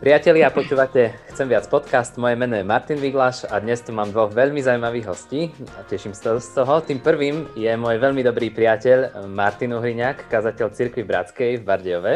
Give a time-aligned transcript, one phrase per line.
[0.00, 4.32] Priatelia, počúvate Chcem viac podcast, moje meno je Martin Viglaš a dnes tu mám dvoch
[4.32, 6.80] veľmi zaujímavých hostí a teším sa z toho.
[6.80, 12.14] Tým prvým je môj veľmi dobrý priateľ Martin Uhriňák, kazateľ Cirkvi Bratskej v Bardejove.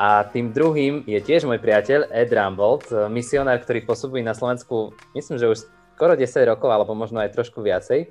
[0.00, 5.36] A tým druhým je tiež môj priateľ Ed Rambold, misionár, ktorý pôsobí na Slovensku, myslím,
[5.36, 5.58] že už
[6.00, 8.08] skoro 10 rokov, alebo možno aj trošku viacej.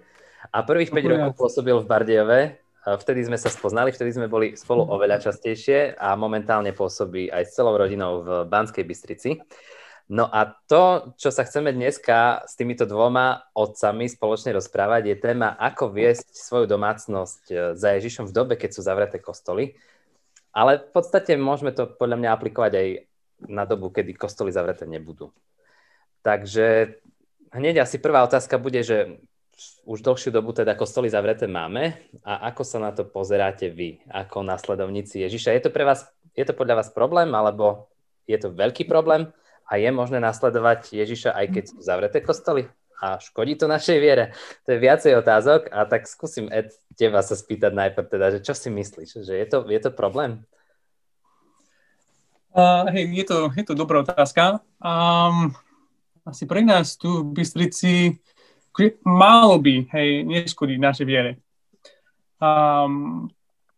[0.53, 2.39] A prvých 5 rokov pôsobil v Bardejove
[2.87, 4.91] Vtedy sme sa spoznali, vtedy sme boli spolu mhm.
[4.95, 9.39] oveľa častejšie a momentálne pôsobí aj s celou rodinou v Banskej Bystrici.
[10.09, 15.53] No a to, čo sa chceme dneska s týmito dvoma otcami spoločne rozprávať, je téma,
[15.53, 19.77] ako viesť svoju domácnosť e, za Ježišom v dobe, keď sú zavreté kostoly.
[20.49, 22.87] Ale v podstate môžeme to podľa mňa aplikovať aj
[23.53, 25.29] na dobu, kedy kostoly zavreté nebudú.
[26.25, 26.97] Takže
[27.53, 29.21] hneď asi prvá otázka bude, že
[29.85, 34.43] už dlhšiu dobu teda kostoly zavreté máme a ako sa na to pozeráte vy ako
[34.43, 35.55] následovníci Ježiša?
[35.55, 37.91] Je to pre vás, je to podľa vás problém alebo
[38.29, 39.31] je to veľký problém
[39.69, 42.67] a je možné nasledovať Ježiša aj keď sú zavreté kostoly?
[42.99, 44.35] A škodí to našej viere?
[44.67, 48.51] To je viacej otázok a tak skúsim Ed, teba sa spýtať najprv teda, že čo
[48.51, 49.23] si myslíš?
[49.23, 50.43] Že je to, je to problém?
[52.51, 54.59] Uh, hej, je to, je to dobrá otázka.
[54.83, 55.55] Um,
[56.27, 58.19] asi pre nás tu v Bystrici
[59.03, 61.31] malo by, hej, neškodí našej viere.
[62.39, 63.27] Um,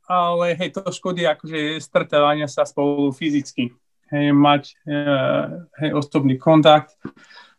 [0.05, 3.73] ale hej, to škodí akože stretávania sa spolu fyzicky.
[4.11, 6.93] Hej, mať uh, hej, osobný kontakt,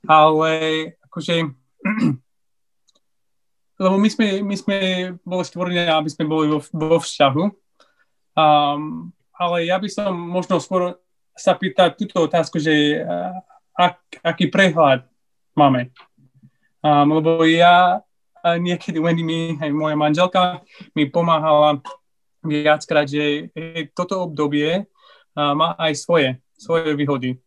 [0.05, 1.49] ale akože
[3.83, 4.79] lebo my sme, my sme
[5.25, 7.45] boli stvorení, aby sme boli vo, vo vzťahu.
[8.37, 11.03] Um, ale ja by som možno skôr
[11.33, 13.01] sa pýtať túto otázku, že
[13.73, 15.09] ak, aký prehľad
[15.57, 15.91] máme
[16.83, 18.03] Um, lebo ja
[18.43, 20.67] niekedy Wendy mi, aj moja manželka,
[20.99, 21.79] mi pomáhala
[22.43, 23.55] viackrát, že
[23.95, 27.39] toto obdobie uh, má aj svoje, svoje výhody.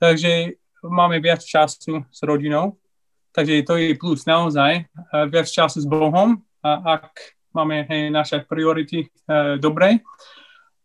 [0.00, 2.76] Takže máme viac času s rodinou,
[3.32, 4.84] takže to je plus naozaj,
[5.32, 9.08] viac času s Bohom, ak máme hej, naše priority
[9.60, 10.04] dobre.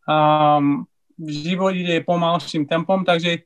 [0.07, 0.87] Um,
[1.19, 3.43] život ide pomalším tempom, takže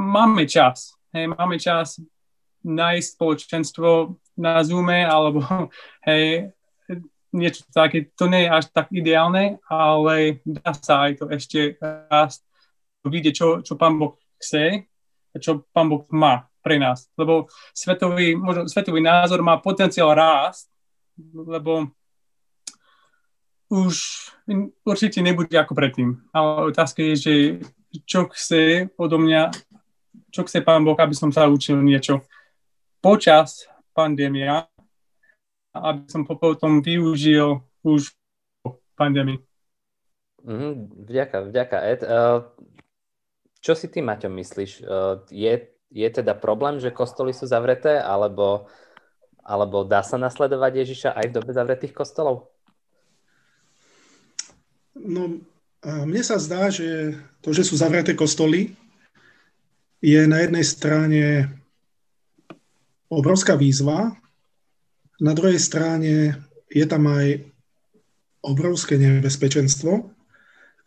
[0.00, 0.96] máme čas.
[1.12, 2.00] Hej, máme čas
[2.66, 5.70] nájsť spoločenstvo na Zoome alebo
[6.08, 6.50] hej,
[7.36, 8.10] niečo také.
[8.18, 12.42] To nie je až tak ideálne, ale dá sa aj to ešte raz
[13.06, 14.88] vidieť, čo, čo pán Boh chce
[15.30, 17.06] a čo pán Boh má pre nás.
[17.14, 20.66] Lebo svetový, možno, svetový názor má potenciál rásť,
[21.30, 21.94] lebo
[23.70, 23.94] už
[24.86, 26.18] určite nebude ako predtým.
[26.30, 27.34] Ale otázka je, že
[28.06, 29.50] čo chce odo mňa,
[30.30, 32.26] čo chce pán Boh, aby som sa učil niečo
[33.00, 34.68] počas pandémia,
[35.72, 38.12] aby som potom využil už
[38.96, 39.40] pandémii.
[40.46, 42.00] Mm, vďaka, vďaka, Ed.
[42.06, 42.46] Uh,
[43.60, 44.86] čo si ty, Maťo, myslíš?
[44.86, 48.70] Uh, je, je teda problém, že kostoly sú zavreté, alebo,
[49.42, 52.48] alebo dá sa nasledovať Ježiša aj v dobe zavretých kostolov?
[54.96, 55.44] No,
[55.84, 57.14] mne sa zdá, že
[57.44, 58.72] to, že sú zavreté kostoly,
[60.00, 61.22] je na jednej strane
[63.10, 64.14] obrovská výzva.
[65.20, 66.36] Na druhej strane
[66.70, 67.46] je tam aj
[68.42, 70.10] obrovské nebezpečenstvo.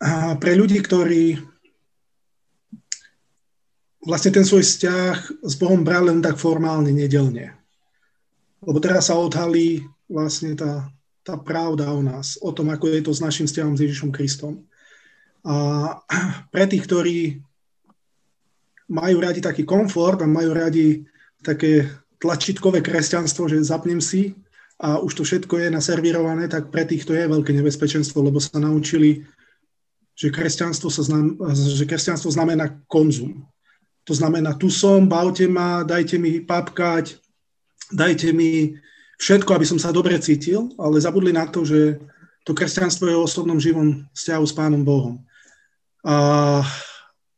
[0.00, 1.36] A pre ľudí, ktorí
[4.00, 7.52] vlastne ten svoj vzťah s Bohom brali len tak formálne, nedelne.
[8.64, 10.88] Lebo teraz sa odhalí vlastne tá,
[11.20, 14.64] tá pravda o nás, o tom, ako je to s našim vzťahom s Ježišom Kristom.
[15.44, 15.96] A
[16.52, 17.18] pre tých, ktorí
[18.90, 21.04] majú radi taký komfort a majú radi
[21.40, 21.88] také
[22.20, 24.36] tlačítkové kresťanstvo, že zapnem si
[24.76, 29.24] a už to všetko je naservírované, tak pre týchto je veľké nebezpečenstvo, lebo sa naučili,
[30.12, 33.48] že kresťanstvo, sa znam, že kresťanstvo znamená konzum.
[34.04, 37.16] To znamená, tu som, bavte ma, dajte mi papkať,
[37.92, 38.76] dajte mi
[39.20, 42.00] všetko, aby som sa dobre cítil, ale zabudli na to, že
[42.44, 45.20] to kresťanstvo je o osobnom živom vzťahu s Pánom Bohom.
[46.00, 46.64] A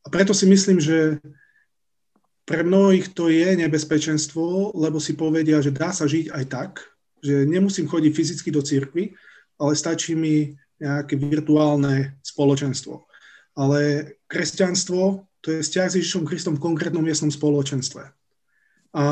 [0.07, 1.19] preto si myslím, že
[2.43, 6.71] pre mnohých to je nebezpečenstvo, lebo si povedia, že dá sa žiť aj tak,
[7.23, 9.15] že nemusím chodiť fyzicky do cirkvy,
[9.55, 10.51] ale stačí mi
[10.83, 13.07] nejaké virtuálne spoločenstvo.
[13.55, 18.11] Ale kresťanstvo to je vzťah s Ježišom Kristom v konkrétnom miestnom spoločenstve.
[18.93, 19.05] A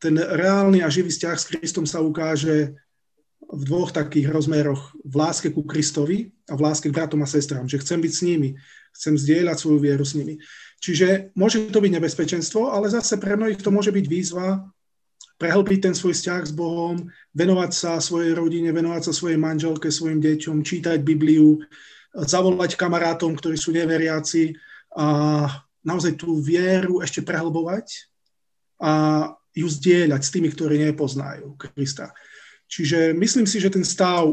[0.00, 2.74] ten reálny a živý vzťah s Kristom sa ukáže
[3.52, 4.96] v dvoch takých rozmeroch.
[5.04, 7.68] V láske ku Kristovi a v láske k bratom a sestrám.
[7.68, 8.48] Že chcem byť s nimi,
[8.96, 10.40] chcem zdieľať svoju vieru s nimi.
[10.82, 14.66] Čiže môže to byť nebezpečenstvo, ale zase pre mnohých to môže byť výzva
[15.38, 20.22] prehlbiť ten svoj vzťah s Bohom, venovať sa svojej rodine, venovať sa svojej manželke, svojim
[20.22, 21.58] deťom, čítať Bibliu,
[22.14, 24.54] zavolať kamarátom, ktorí sú neveriaci
[24.94, 25.06] a
[25.82, 27.86] naozaj tú vieru ešte prehlbovať
[28.82, 28.92] a
[29.52, 32.14] ju zdieľať s tými, ktorí nepoznajú Krista.
[32.70, 34.30] Čiže myslím si, že ten stav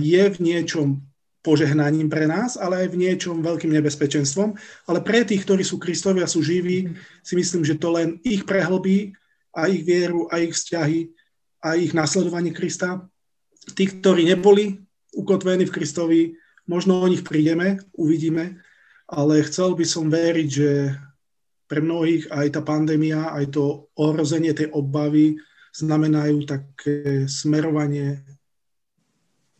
[0.00, 1.04] je v niečom
[1.46, 4.58] požehnaním pre nás, ale aj v niečom veľkým nebezpečenstvom.
[4.90, 6.90] Ale pre tých, ktorí sú Kristovi a sú živí,
[7.22, 9.14] si myslím, že to len ich prehlbí
[9.54, 11.14] a ich vieru, a ich vzťahy,
[11.62, 13.06] a ich nasledovanie Krista.
[13.78, 14.82] Tí, ktorí neboli
[15.14, 16.20] ukotvení v Kristovi,
[16.66, 18.58] možno o nich prídeme, uvidíme,
[19.06, 20.70] ale chcel by som veriť, že
[21.70, 25.38] pre mnohých aj tá pandémia, aj to ohrozenie tej obavy
[25.74, 28.22] znamenajú také smerovanie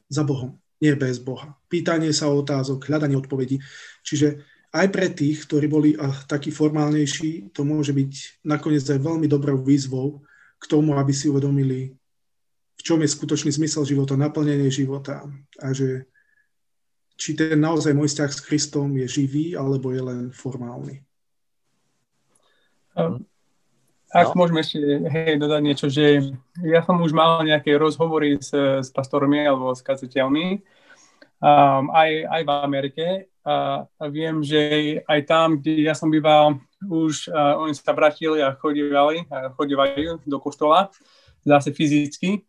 [0.06, 1.56] za Bohom, nie bez Boha.
[1.72, 3.60] Pýtanie sa otázok, hľadanie odpovedí.
[4.04, 4.44] Čiže
[4.76, 5.90] aj pre tých, ktorí boli
[6.28, 10.20] takí formálnejší, to môže byť nakoniec aj veľmi dobrou výzvou
[10.60, 11.96] k tomu, aby si uvedomili,
[12.76, 15.24] v čom je skutočný zmysel života, naplnenie života
[15.60, 16.04] a že
[17.16, 21.00] či ten naozaj môj vzťah s Kristom je živý, alebo je len formálny.
[24.14, 24.44] Ak no.
[24.44, 24.78] môžeme ešte
[25.10, 26.22] hej, dodať niečo, že
[26.62, 30.62] ja som už mal nejaké rozhovory s, s pastormi alebo s kazateľmi
[31.42, 33.06] um, aj, aj v Amerike
[33.42, 34.60] a, a viem, že
[35.06, 40.22] aj tam, kde ja som býval, už uh, oni sa vrátili a chodívali, a chodívajú
[40.22, 40.90] do kostola,
[41.46, 42.42] zase fyzicky.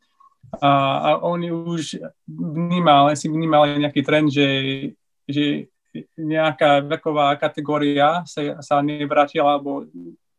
[0.58, 0.70] A,
[1.04, 4.48] a oni už vnímali, si vnímali nejaký trend, že,
[5.28, 5.68] že
[6.16, 9.86] nejaká veková kategória sa, sa nevrátila, alebo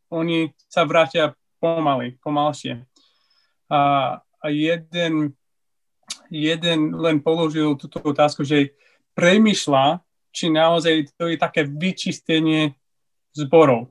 [0.08, 2.84] oni sa vrátia pomaly, pomalšie.
[3.68, 3.80] A,
[4.20, 5.36] a jeden,
[6.32, 8.72] jeden len položil túto otázku, že
[9.12, 10.00] premyšľa,
[10.32, 12.78] či naozaj to je také vyčistenie
[13.34, 13.90] zborov.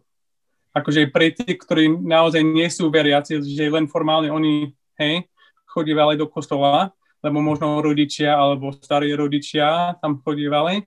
[0.72, 4.72] Akože pre tých, ktorí naozaj nie sú veriaci, že len formálne oni,
[5.02, 5.26] hej,
[5.66, 6.94] chodívali do kostola,
[7.26, 10.86] lebo možno rodičia alebo starí rodičia tam chodívali.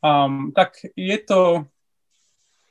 [0.00, 1.68] Um, tak je to,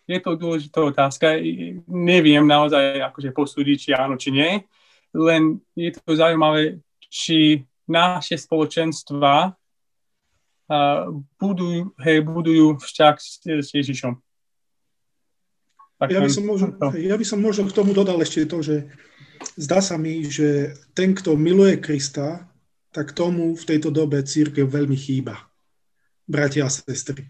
[0.10, 1.38] je to dôležitá otázka.
[1.86, 4.66] Neviem naozaj akože posúdiť, či áno, či nie.
[5.14, 14.18] Len je to zaujímavé, či naše spoločenstva uh, budujú, hej, budujú vzťah s, s Ježišom.
[16.00, 18.88] Tak ja, by som možno, ja by som možno k tomu dodal ešte to, že
[19.60, 22.48] zdá sa mi, že ten, kto miluje Krista,
[22.90, 25.38] tak tomu v tejto dobe církev veľmi chýba.
[26.24, 27.28] Bratia a sestry.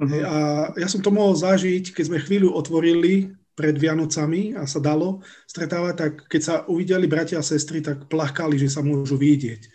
[0.00, 0.22] Uh-huh.
[0.24, 0.36] A
[0.80, 5.94] ja som to mohol zažiť, keď sme chvíľu otvorili pred Vianocami a sa dalo stretávať,
[5.94, 9.68] tak keď sa uvideli bratia a sestry, tak plakali, že sa môžu vidieť.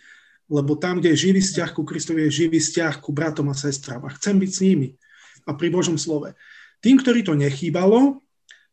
[0.49, 4.07] Lebo tam, kde je živý vzťah ku Kristovi, je živý vzťah ku bratom a sestrám.
[4.07, 4.89] A chcem byť s nimi.
[5.45, 6.33] A pri Božom slove.
[6.81, 8.23] Tým, ktorí to nechýbalo,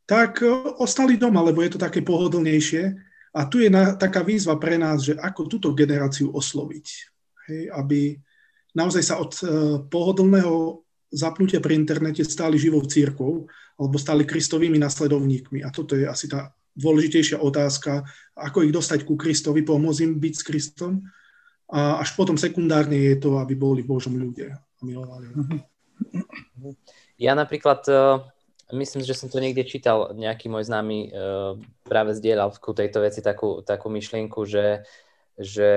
[0.07, 0.49] tak e,
[0.81, 2.95] ostali doma, lebo je to také pohodlnejšie.
[3.35, 6.87] A tu je na, taká výzva pre nás, že ako túto generáciu osloviť.
[7.51, 8.01] Hej, aby
[8.79, 9.51] naozaj sa od uh,
[9.91, 10.84] pohodlného
[11.15, 13.47] zapnutia pri internete stali živou církvou
[13.79, 15.63] alebo stali kristovými nasledovníkmi.
[15.63, 18.03] A toto je asi tá dôležitejšia otázka,
[18.35, 20.93] ako ich dostať ku Kristovi, pomôcť im byť s Kristom.
[21.71, 25.31] A až potom sekundárne je to, aby boli Božom ľudia a milovali.
[27.15, 27.95] Ja napríklad, e,
[28.75, 31.09] myslím, že som to niekde čítal, nejaký môj známy e,
[31.87, 34.83] práve zdieľal ku tejto veci takú, takú myšlienku, že,
[35.39, 35.71] že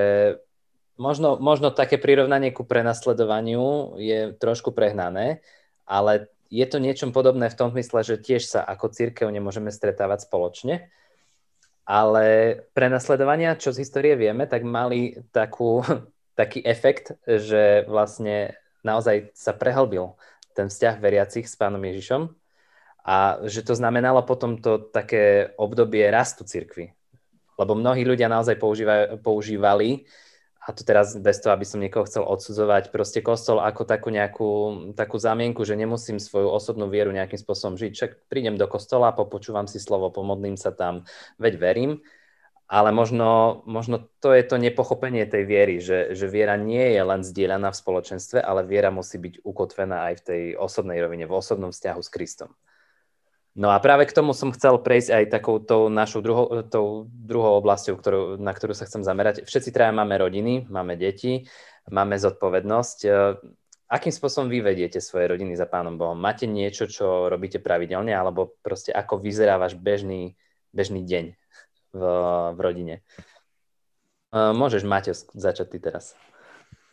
[0.98, 5.40] možno, možno také prirovnanie ku prenasledovaniu je trošku prehnané,
[5.86, 10.26] ale je to niečom podobné v tom zmysle, že tiež sa ako církev nemôžeme stretávať
[10.28, 10.90] spoločne,
[11.88, 12.24] ale
[12.76, 15.80] prenasledovania, čo z histórie vieme, tak mali takú,
[16.40, 20.18] taký efekt, že vlastne naozaj sa prehlbil
[20.52, 22.28] ten vzťah veriacich s pánom Ježišom
[23.06, 26.92] a že to znamenalo potom to také obdobie rastu cirkvy.
[27.58, 28.58] Lebo mnohí ľudia naozaj
[29.22, 30.06] používali
[30.68, 34.48] a to teraz bez toho, aby som niekoho chcel odsudzovať, proste kostol ako takú nejakú
[34.92, 37.92] takú zamienku, že nemusím svoju osobnú vieru nejakým spôsobom žiť.
[37.96, 41.08] Však prídem do kostola, popočúvam si slovo, pomodlím sa tam,
[41.40, 41.92] veď verím.
[42.68, 47.24] Ale možno, možno to je to nepochopenie tej viery, že, že viera nie je len
[47.24, 51.72] zdieľaná v spoločenstve, ale viera musí byť ukotvená aj v tej osobnej rovine, v osobnom
[51.72, 52.52] vzťahu s Kristom.
[53.58, 57.58] No a práve k tomu som chcel prejsť aj takou tou našou druhou, tou druhou
[57.58, 59.42] oblasťou, ktorú, na ktorú sa chcem zamerať.
[59.42, 61.42] Všetci traja máme rodiny, máme deti,
[61.90, 62.98] máme zodpovednosť.
[63.02, 63.10] E,
[63.90, 66.14] akým spôsobom vy vediete svoje rodiny za Pánom Bohom?
[66.14, 70.38] Máte niečo, čo robíte pravidelne, alebo proste ako vyzerá váš bežný,
[70.70, 71.34] bežný deň
[71.98, 72.02] v,
[72.54, 73.02] v rodine?
[74.30, 76.14] E, môžeš, Maťo, začať ty teraz.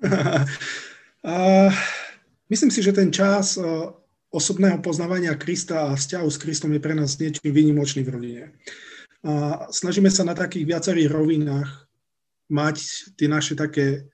[2.49, 3.53] myslím si, že ten čas
[4.35, 8.43] osobného poznávania Krista a vzťahu s Kristom je pre nás niečím výnimočný v rodine.
[9.23, 11.87] A snažíme sa na takých viacerých rovinách
[12.51, 12.75] mať
[13.15, 14.11] tie naše také,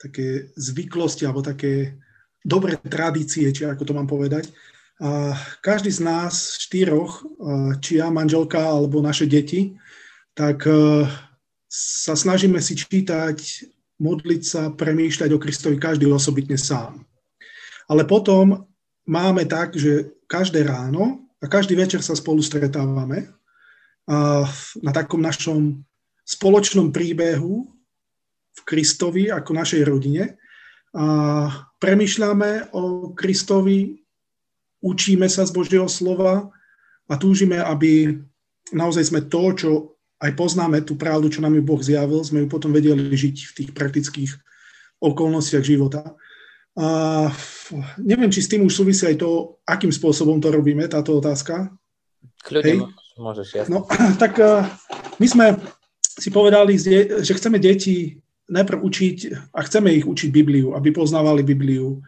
[0.00, 2.00] také zvyklosti alebo také
[2.40, 4.48] dobré tradície, či ako to mám povedať.
[4.98, 7.22] A každý z nás, štyroch,
[7.78, 9.78] či ja, manželka alebo naše deti,
[10.34, 10.66] tak
[11.68, 13.38] sa snažíme si čítať,
[13.98, 17.06] modliť sa, premýšľať o Kristovi každý osobitne sám.
[17.86, 18.67] Ale potom
[19.08, 23.32] máme tak, že každé ráno a každý večer sa spolu stretávame
[24.84, 25.80] na takom našom
[26.28, 27.64] spoločnom príbehu
[28.52, 30.36] v Kristovi ako našej rodine.
[30.92, 31.48] A
[31.80, 33.96] premyšľame o Kristovi,
[34.84, 36.48] učíme sa z Božieho slova
[37.08, 38.16] a túžime, aby
[38.72, 39.70] naozaj sme to, čo
[40.18, 43.52] aj poznáme, tú pravdu, čo nám ju Boh zjavil, sme ju potom vedeli žiť v
[43.54, 44.30] tých praktických
[44.98, 46.16] okolnostiach života.
[46.78, 46.86] A
[47.98, 51.74] neviem, či s tým už súvisí aj to, akým spôsobom to robíme, táto otázka.
[52.46, 53.70] Kľudne môžeš, jasne.
[53.74, 53.84] No,
[54.22, 54.62] tak uh,
[55.18, 55.46] my sme
[56.06, 58.18] si povedali, že chceme deti
[58.48, 59.18] najprv učiť
[59.52, 62.00] a chceme ich učiť Bibliu, aby poznávali Bibliu,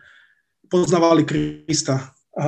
[0.71, 2.15] poznávali Krista.
[2.39, 2.47] A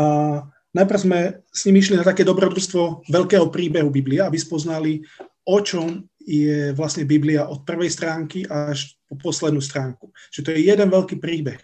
[0.72, 5.02] najprv sme s nimi išli na také dobrodružstvo veľkého príbehu Biblia, aby spoznali,
[5.44, 10.14] o čom je vlastne Biblia od prvej stránky až po poslednú stránku.
[10.30, 11.58] Že to je jeden veľký príbeh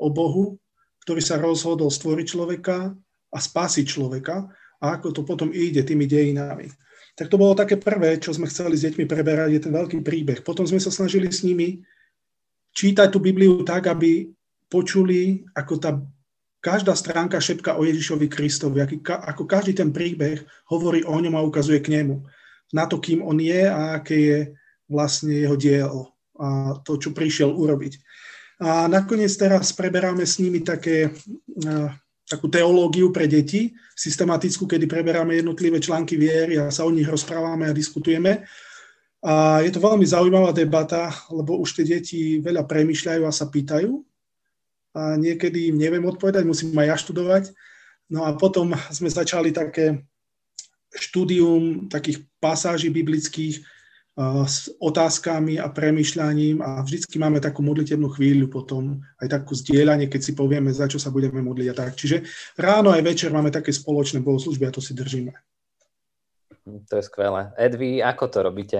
[0.00, 0.56] o Bohu,
[1.04, 2.96] ktorý sa rozhodol stvoriť človeka
[3.30, 4.48] a spásiť človeka
[4.80, 6.72] a ako to potom ide tými dejinami.
[7.14, 10.40] Tak to bolo také prvé, čo sme chceli s deťmi preberať, je ten veľký príbeh.
[10.40, 11.84] Potom sme sa snažili s nimi
[12.72, 14.30] čítať tú Bibliu tak, aby
[14.70, 16.00] počuli, ako tá
[16.64, 21.80] každá stránka šepka o Ježišovi Kristovi, ako každý ten príbeh hovorí o ňom a ukazuje
[21.84, 22.24] k nemu.
[22.70, 24.38] Na to, kým on je a aké je
[24.86, 28.00] vlastne jeho dielo a to, čo prišiel urobiť.
[28.60, 31.16] A nakoniec teraz preberáme s nimi také,
[32.28, 37.68] takú teológiu pre deti, systematickú, kedy preberáme jednotlivé články viery a sa o nich rozprávame
[37.68, 38.44] a diskutujeme.
[39.24, 44.00] A je to veľmi zaujímavá debata, lebo už tie deti veľa premyšľajú a sa pýtajú.
[44.96, 47.44] A niekedy im neviem odpovedať, musím aj ja študovať.
[48.12, 50.04] No a potom sme začali také
[50.92, 53.62] štúdium takých pasáží biblických,
[54.46, 60.20] s otázkami a premyšľaním a vždycky máme takú modlitebnú chvíľu potom, aj takú zdieľanie, keď
[60.20, 61.96] si povieme, za čo sa budeme modliť a tak.
[61.96, 62.26] Čiže
[62.58, 65.32] ráno aj večer máme také spoločné bohoslužby a to si držíme.
[66.90, 67.54] To je skvelé.
[67.56, 68.78] Edvi, ako to robíte?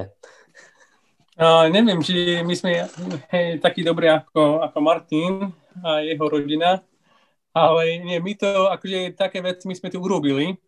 [1.40, 2.84] Uh, neviem, či my sme
[3.32, 5.49] hej, takí dobrí ako, ako Martin
[5.80, 6.84] a jeho rodina,
[7.56, 10.60] ale nie, my to, akože také veci my sme tu urobili,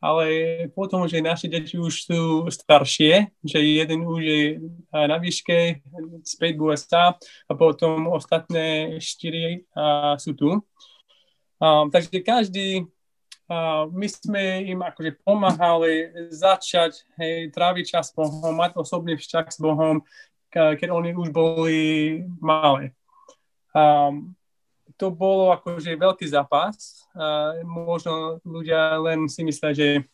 [0.00, 0.26] ale
[0.72, 4.42] potom, že naše deti už sú staršie, že jeden už je
[4.90, 5.84] na výške,
[6.24, 10.56] späť v USA a potom ostatné štyri a, sú tu.
[11.60, 12.88] Um, takže každý,
[13.52, 19.46] uh, my sme im akože pomáhali začať hej, tráviť čas s Bohom, mať osobný vzťah
[19.52, 20.00] s Bohom,
[20.50, 21.80] keď oni už boli
[22.40, 22.96] malé.
[23.76, 24.34] Um,
[25.00, 27.08] to bolo akože veľký zápas.
[27.16, 30.04] A možno ľudia len si myslia, že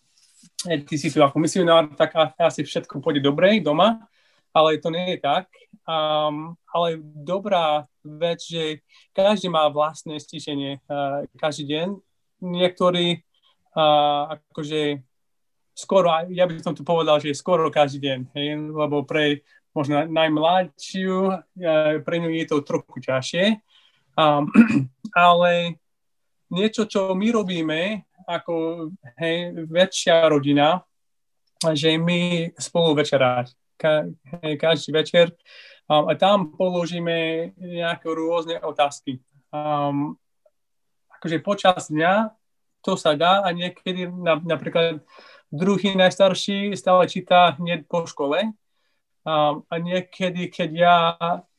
[0.87, 4.07] ty si tu ako misionár, tak asi všetko pôjde dobre doma,
[4.55, 5.51] ale to nie je tak.
[5.87, 8.83] Um, ale dobrá vec, že
[9.15, 11.89] každý má vlastné stišenie uh, každý deň.
[12.43, 13.23] Niektorí
[13.77, 15.03] uh, akože
[15.77, 21.15] skoro, ja by som tu povedal, že skoro každý deň, hej, lebo pre možno najmladšiu,
[21.31, 23.45] uh, pre ňu je to trochu ťažšie,
[24.17, 24.49] Um,
[25.15, 25.77] ale
[26.49, 28.89] niečo, čo my robíme ako
[29.23, 30.83] hej, väčšia rodina,
[31.63, 33.55] že my spolu večerať.
[33.77, 34.09] Ka,
[34.41, 35.37] hej, každý večer
[35.85, 39.21] um, a tam položíme nejaké rôzne otázky.
[39.53, 40.17] Um,
[41.13, 42.33] akože počas dňa
[42.81, 45.05] to sa dá a niekedy na, napríklad
[45.53, 48.49] druhý najstarší stále číta hneď po škole
[49.27, 50.97] um, a niekedy, keď ja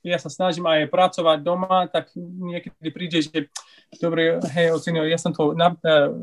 [0.07, 3.51] ja sa snažím aj pracovať doma, tak niekedy príde, že
[3.99, 6.15] dobre, hej, ocenil, ja som to na, uh,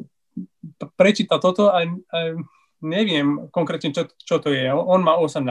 [0.97, 2.37] prečítal toto a uh,
[2.81, 4.65] neviem konkrétne, čo, čo to je.
[4.73, 5.45] On má 18.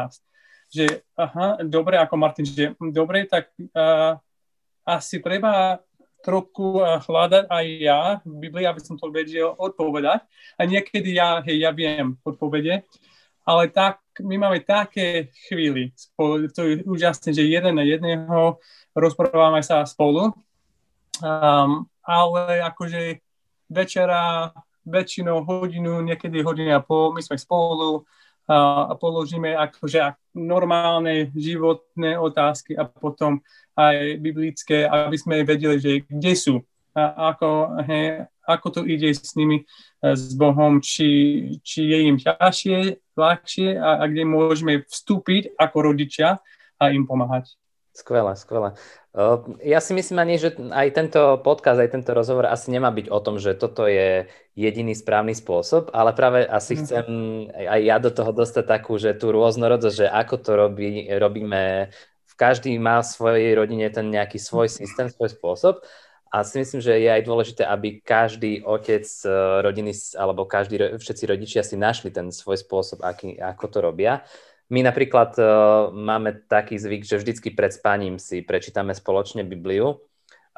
[0.74, 4.18] Že, aha, dobre, ako Martin, že dobre, tak uh,
[4.84, 5.80] asi treba
[6.24, 10.24] trochu hľadať aj ja v Biblii, aby som to vedel odpovedať.
[10.56, 12.88] A niekedy ja, hej, ja viem odpovede,
[13.44, 18.62] ale tak my máme také chvíli, spolu, to je úžasné, že jeden na jedného
[18.94, 20.30] rozprávame sa spolu,
[21.24, 23.24] um, ale akože
[23.72, 24.54] večera,
[24.84, 32.20] väčšinou hodinu, niekedy hodinu a pol, my sme spolu uh, a položíme akože normálne životné
[32.20, 33.40] otázky a potom
[33.74, 36.56] aj biblické, aby sme vedeli, že kde sú
[36.94, 39.66] a ako, hej, ako to ide s nimi,
[40.02, 41.10] e, s Bohom, či,
[41.66, 46.38] či je im ťažšie, ľahšie a, a kde môžeme vstúpiť ako rodičia
[46.78, 47.58] a im pomáhať.
[47.94, 48.74] Skvelé, skvelé.
[49.62, 53.20] Ja si myslím ani, že aj tento podcast, aj tento rozhovor asi nemá byť o
[53.22, 54.26] tom, že toto je
[54.58, 56.80] jediný správny spôsob, ale práve asi mm.
[56.82, 57.06] chcem
[57.54, 61.94] aj ja do toho dostať takú, že tú rôznorodosť, že ako to robí, robíme,
[62.26, 65.86] v každý má v svojej rodine ten nejaký svoj systém, svoj spôsob
[66.34, 69.30] a si myslím, že je aj dôležité, aby každý otec e,
[69.62, 74.26] rodiny alebo každý, všetci rodičia si našli ten svoj spôsob, aký, ako to robia.
[74.74, 80.02] My napríklad uh, máme taký zvyk, že vždycky pred spaním si prečítame spoločne Bibliu.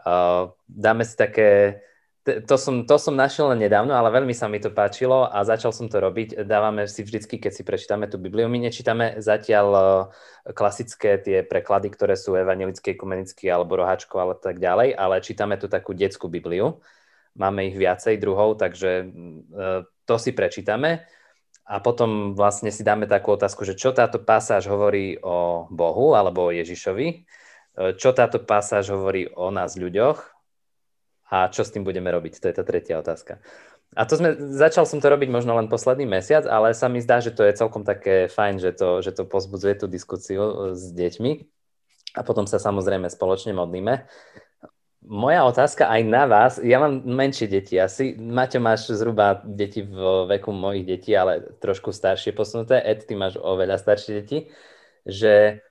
[0.06, 1.82] Uh, dáme si také,
[2.26, 5.70] to som, to som našiel len nedávno, ale veľmi sa mi to páčilo a začal
[5.70, 6.42] som to robiť.
[6.42, 9.86] Dávame si vždycky, keď si prečítame tú Bibliu, my nečítame zatiaľ uh,
[10.50, 15.70] klasické tie preklady, ktoré sú evangelické, ekumenické alebo roháčko ale tak ďalej, ale čítame tu
[15.70, 16.82] takú detskú Bibliu.
[17.38, 21.06] Máme ich viacej druhov, takže uh, to si prečítame
[21.66, 26.50] a potom vlastne si dáme takú otázku, že čo táto pasáž hovorí o Bohu alebo
[26.50, 27.16] o Ježišovi, e,
[27.98, 30.35] čo táto pasáž hovorí o nás ľuďoch
[31.36, 32.40] a čo s tým budeme robiť.
[32.40, 33.44] To je tá tretia otázka.
[33.96, 37.20] A to sme, začal som to robiť možno len posledný mesiac, ale sa mi zdá,
[37.20, 40.92] že to je celkom také fajn, že to, že to pozbudzuje tú diskusiu e, s
[40.96, 41.32] deťmi.
[42.16, 44.08] A potom sa samozrejme spoločne modlíme.
[45.06, 50.26] Moja otázka aj na vás, ja mám menšie deti asi, Maťo máš zhruba deti v
[50.34, 54.50] veku mojich detí, ale trošku staršie posunuté, Ed, ty máš oveľa staršie deti,
[55.06, 55.62] že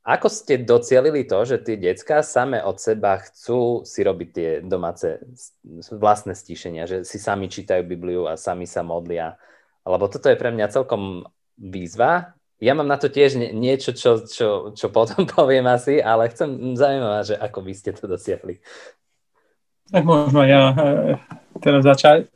[0.00, 5.20] ako ste docielili to, že tie decka same od seba chcú si robiť tie domáce
[5.92, 9.36] vlastné stíšenia, že si sami čítajú Bibliu a sami sa modlia?
[9.84, 11.28] Lebo toto je pre mňa celkom
[11.60, 16.76] výzva ja mám na to tiež niečo, čo, čo, čo potom poviem asi, ale chcem
[16.76, 18.60] zaujímavá, že ako by ste to dosiahli.
[19.90, 21.18] Tak možno ja e,
[21.58, 22.30] teraz začať.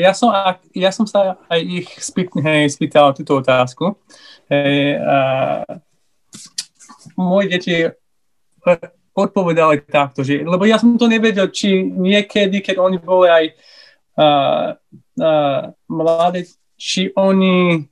[0.00, 0.32] Ja som,
[0.72, 1.88] ja som sa aj ich
[2.72, 4.00] spýtal túto otázku.
[4.48, 4.96] Hej,
[7.16, 7.74] moje deti
[9.16, 13.44] odpovedali takto, že, lebo ja som to nevedel, či niekedy, keď oni boli aj
[14.20, 14.66] uh,
[15.24, 16.44] uh, mladí,
[16.76, 17.88] či oni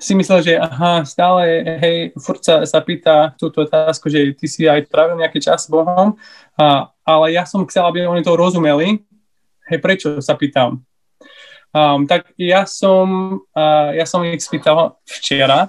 [0.00, 4.64] si myslel, že aha, stále, hej, furt sa, sa pýta túto otázku, že ty si
[4.64, 6.16] aj trávil nejaký čas s Bohom,
[6.56, 9.04] a, ale ja som chcel, aby oni to rozumeli,
[9.68, 10.80] hej, prečo sa pýtam.
[11.70, 15.68] Um, tak ja som, uh, ja som ich spýtal včera,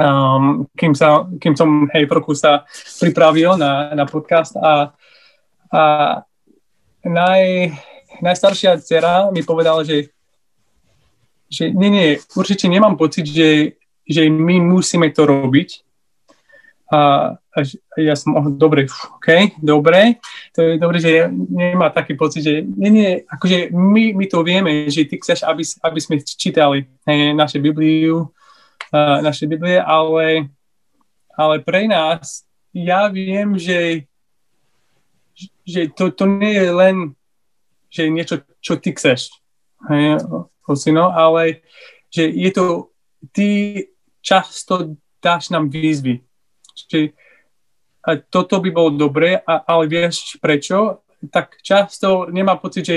[0.00, 2.64] um, kým, sa, kým som, hej, trochu sa
[3.00, 4.92] pripravil na, na podcast a,
[5.72, 5.82] a
[7.04, 7.72] naj,
[8.20, 10.12] najstaršia dcera mi povedala, že
[11.46, 15.86] že nie, nie, určite nemám pocit, že, že my musíme to robiť.
[16.86, 16.98] A,
[17.34, 17.58] a
[17.98, 18.86] ja som, oh, dobre,
[19.18, 20.22] OK, dobre,
[20.54, 24.86] to je dobre, že nemá taký pocit, že nie, nie, akože my, my to vieme,
[24.86, 28.30] že ty chceš, aby, aby sme čítali hej, naše Bibliu,
[28.92, 30.50] uh, naše Biblie, ale,
[31.34, 32.46] ale pre nás,
[32.76, 34.04] ja viem, že,
[35.64, 36.96] že to, to nie je len
[37.96, 39.32] že niečo, čo ty chceš.
[39.88, 40.20] Hej,
[40.68, 41.64] Hosino, ale
[42.12, 42.92] že je to,
[43.32, 43.48] ty
[44.20, 46.20] často dáš nám výzvy.
[46.90, 47.16] Že
[48.06, 51.02] a toto by bolo dobré, a, ale vieš prečo?
[51.26, 52.96] Tak často nemá pocit, že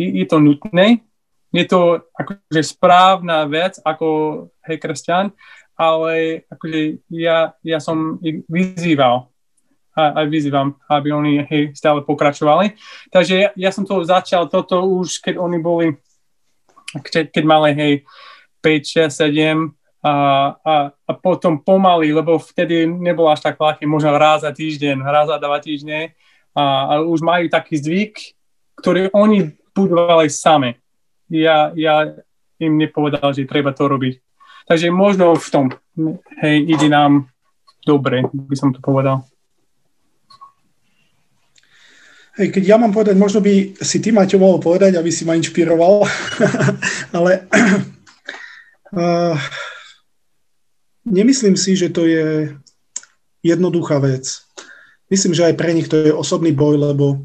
[0.00, 1.04] je, je to nutné,
[1.54, 4.06] je to akože správna vec ako
[4.66, 5.30] hej kresťan,
[5.76, 9.30] ale akože ja, ja som ich vyzýval
[9.96, 12.76] a aj vyzývam, aby oni hej, stále pokračovali.
[13.08, 15.96] Takže ja, ja som to začal toto už, keď oni boli
[16.94, 17.92] keď, keď mali hej
[18.62, 19.74] 5, 6, 7
[20.06, 20.12] a,
[20.54, 25.26] a, a potom pomaly, lebo vtedy nebolo až tak ľahké, možno raz za týždeň, raz
[25.26, 26.14] za dva týždne
[26.54, 28.14] a, a už majú taký zvyk,
[28.78, 30.78] ktorý oni budovali sami.
[31.30, 32.14] Ja, ja
[32.62, 34.22] im nepovedal, že treba to robiť.
[34.66, 35.64] Takže možno v tom,
[36.42, 37.30] hej, ide nám
[37.86, 39.22] dobre, by som to povedal.
[42.36, 45.38] Hej, keď ja mám povedať, možno by si ty, Maťo, mohol povedať, aby si ma
[45.38, 46.04] inšpiroval,
[47.16, 47.48] ale
[48.92, 49.38] uh,
[51.16, 52.52] nemyslím si, že to je
[53.40, 54.26] jednoduchá vec.
[55.06, 57.24] Myslím, že aj pre nich to je osobný boj, lebo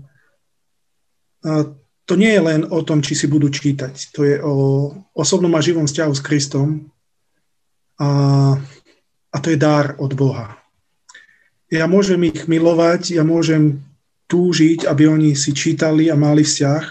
[1.43, 1.65] uh,
[2.11, 4.11] to nie je len o tom, či si budú čítať.
[4.11, 4.53] To je o
[5.15, 6.91] osobnom a živom vzťahu s Kristom
[7.95, 8.09] a,
[9.31, 10.59] a to je dar od Boha.
[11.71, 13.79] Ja môžem ich milovať, ja môžem
[14.27, 16.83] túžiť, aby oni si čítali a mali vzťah.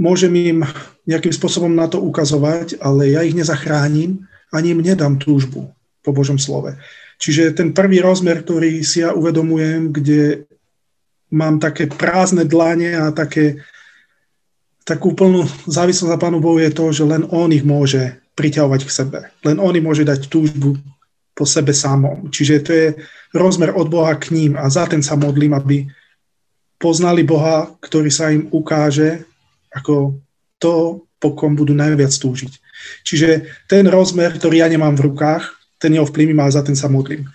[0.00, 0.58] Môžem im
[1.04, 4.24] nejakým spôsobom na to ukazovať, ale ja ich nezachránim,
[4.56, 5.68] ani im nedám túžbu
[6.00, 6.80] po Božom slove.
[7.20, 10.48] Čiže ten prvý rozmer, ktorý si ja uvedomujem, kde
[11.30, 13.62] mám také prázdne dlane a také,
[14.82, 18.90] takú plnú závislosť na Pánu Bohu je to, že len On ich môže priťahovať k
[18.90, 19.18] sebe.
[19.46, 20.76] Len On im môže dať túžbu
[21.34, 22.28] po sebe samom.
[22.28, 22.86] Čiže to je
[23.32, 25.86] rozmer od Boha k ním a za ten sa modlím, aby
[26.76, 29.22] poznali Boha, ktorý sa im ukáže
[29.70, 30.18] ako
[30.58, 32.52] to, po kom budú najviac túžiť.
[33.06, 33.28] Čiže
[33.70, 37.28] ten rozmer, ktorý ja nemám v rukách, ten neovplyvním a za ten sa modlím.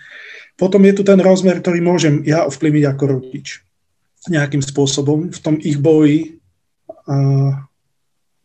[0.58, 3.65] Potom je tu ten rozmer, ktorý môžem ja ovplyvniť ako rodič
[4.30, 6.42] nejakým spôsobom v tom ich boji,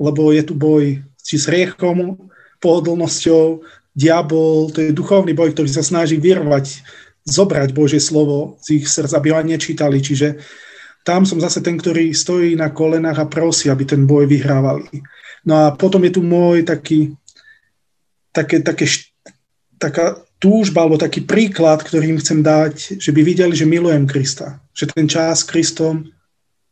[0.00, 2.16] lebo je tu boj či s riechom,
[2.60, 3.64] pohodlnosťou,
[3.96, 6.84] diabol, to je duchovný boj, ktorý sa snaží vyrvať,
[7.24, 10.00] zobrať Božie slovo z ich srdca, aby ho nečítali.
[10.00, 10.40] Čiže
[11.04, 14.88] tam som zase ten, ktorý stojí na kolenách a prosí, aby ten boj vyhrávali.
[15.48, 17.16] No a potom je tu môj taký,
[18.32, 18.84] také, také,
[19.80, 24.56] taká túžba alebo taký príklad, ktorý im chcem dať, že by videli, že milujem Krista.
[24.72, 26.08] Že ten čas s Kristom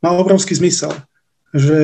[0.01, 0.97] má obrovský zmysel.
[1.53, 1.79] Že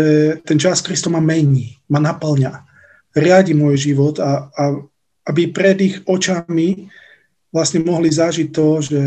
[0.48, 2.64] ten čas s Kristom ma mení, ma naplňa,
[3.12, 4.62] riadi môj život a, a
[5.28, 6.88] aby pred ich očami
[7.52, 9.00] vlastne mohli zažiť to, že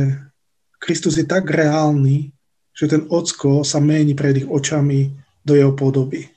[0.77, 2.29] Kristus je tak reálny,
[2.77, 5.11] že ten ocko sa mení pred ich očami
[5.41, 6.29] do jeho podoby.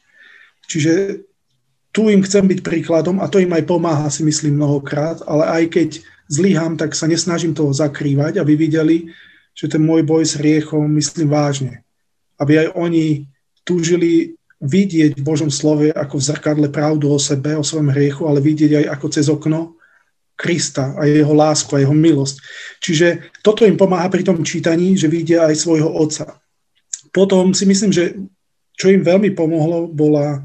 [0.66, 1.22] Čiže
[1.92, 5.64] tu im chcem byť príkladom a to im aj pomáha, si myslím, mnohokrát, ale aj
[5.68, 5.90] keď
[6.30, 9.10] zlyhám, tak sa nesnažím toho zakrývať, aby videli,
[9.52, 11.82] že ten môj boj s riechom myslím vážne.
[12.38, 13.26] Aby aj oni
[13.66, 18.44] túžili vidieť v Božom slove ako v zrkadle pravdu o sebe, o svojom hriechu, ale
[18.44, 19.74] vidieť aj ako cez okno
[20.40, 22.36] Krista a jeho lásku a jeho milosť.
[22.80, 26.40] Čiže toto im pomáha pri tom čítaní, že vidia aj svojho otca.
[27.12, 28.16] Potom si myslím, že
[28.80, 30.40] čo im veľmi pomohlo, bola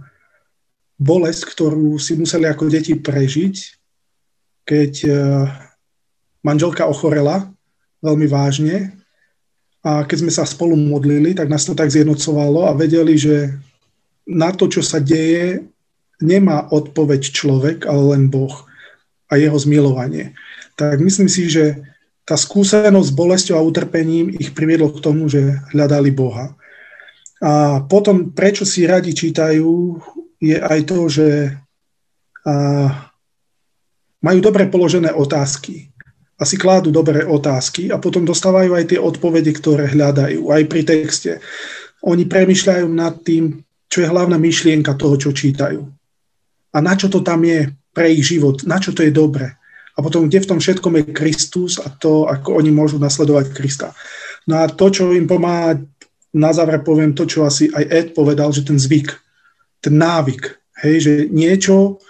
[0.99, 3.55] bolesť, ktorú si museli ako deti prežiť,
[4.67, 5.11] keď e,
[6.45, 7.49] manželka ochorela
[8.05, 8.93] veľmi vážne
[9.81, 13.49] a keď sme sa spolu modlili, tak nás to tak zjednocovalo a vedeli, že
[14.29, 15.65] na to, čo sa deje,
[16.21, 18.53] nemá odpoveď človek, ale len Boh
[19.25, 20.37] a jeho zmilovanie.
[20.77, 21.81] Tak myslím si, že
[22.25, 26.53] tá skúsenosť s bolesťou a utrpením ich priviedlo k tomu, že hľadali Boha.
[27.41, 30.01] A potom, prečo si radi čítajú
[30.41, 31.53] je aj to, že
[34.21, 35.93] majú dobre položené otázky.
[36.35, 41.31] Asi kládú dobré otázky a potom dostávajú aj tie odpovede, ktoré hľadajú, aj pri texte.
[42.03, 45.81] Oni premyšľajú nad tým, čo je hlavná myšlienka toho, čo čítajú.
[46.75, 49.47] A na čo to tam je pre ich život, na čo to je dobre.
[49.95, 53.95] A potom, kde v tom všetkom je Kristus a to, ako oni môžu nasledovať Krista.
[54.43, 55.79] No a to, čo im pomáha,
[56.35, 59.15] na záver poviem to, čo asi aj Ed povedal, že ten zvyk
[59.85, 60.49] ten návyk.
[60.81, 62.01] Hej, že niečo,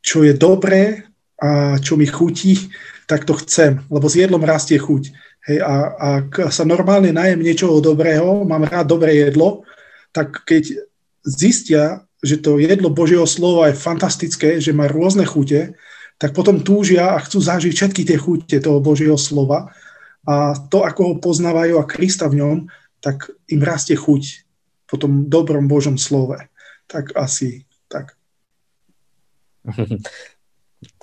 [0.00, 1.04] čo je dobré
[1.36, 2.56] a čo mi chutí,
[3.04, 5.12] tak to chcem, lebo s jedlom rastie chuť.
[5.44, 5.74] Hej, a
[6.20, 9.64] ak sa normálne najem niečoho dobrého, mám rád dobré jedlo,
[10.14, 10.88] tak keď
[11.24, 15.76] zistia, že to jedlo Božieho slova je fantastické, že má rôzne chute,
[16.16, 19.74] tak potom túžia a chcú zažiť všetky tie chute toho Božieho slova
[20.24, 22.56] a to, ako ho poznávajú a Krista v ňom,
[23.04, 24.48] tak im rastie chuť
[24.88, 26.40] po tom dobrom Božom slove
[26.86, 28.16] tak asi tak.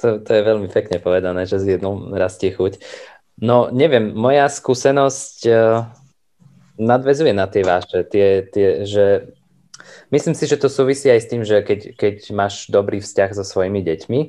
[0.02, 2.82] To, to je veľmi pekne povedané, že z jednou rastie chuť.
[3.42, 5.90] No neviem, moja skúsenosť uh,
[6.78, 9.34] nadvezuje na tie vaše, tie, tie, že
[10.14, 13.46] myslím si, že to súvisí aj s tým, že keď, keď máš dobrý vzťah so
[13.46, 14.22] svojimi deťmi,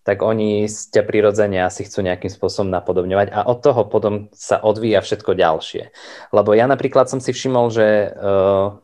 [0.00, 5.04] tak oni ťa prirodzene asi chcú nejakým spôsobom napodobňovať a od toho potom sa odvíja
[5.04, 5.92] všetko ďalšie.
[6.32, 8.80] Lebo ja napríklad som si všimol, že uh,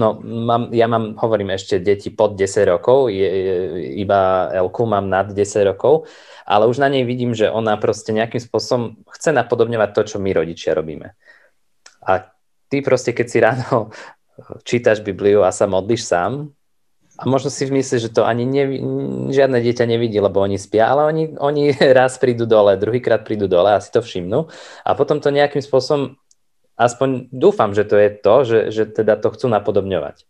[0.00, 3.54] No, mám, ja mám, hovorím ešte, deti pod 10 rokov, je, je,
[4.00, 5.36] iba Elku mám nad 10
[5.68, 6.08] rokov,
[6.48, 10.32] ale už na nej vidím, že ona proste nejakým spôsobom chce napodobňovať to, čo my
[10.32, 11.12] rodičia robíme.
[12.00, 12.32] A
[12.72, 13.92] ty proste, keď si ráno
[14.68, 16.48] čítaš Bibliu a sa modlíš sám,
[17.20, 18.80] a možno si myslíš, že to ani nevi,
[19.28, 23.76] žiadne dieťa nevidí, lebo oni spia, ale oni, oni raz prídu dole, druhýkrát prídu dole
[23.76, 24.48] a si to všimnú.
[24.88, 26.16] A potom to nejakým spôsobom
[26.80, 30.24] aspoň dúfam, že to je to, že, že teda to chcú napodobňovať.